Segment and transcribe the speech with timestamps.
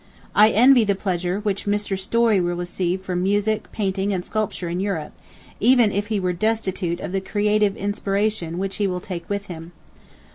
[0.33, 1.95] I envy the pleasure which Mr.
[1.95, 5.13] Story will receive from music, painting, and sculpture in Europe,
[5.59, 9.73] even if he were destitute of the creative inspiration which he will take with him.